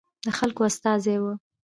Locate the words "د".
0.25-0.27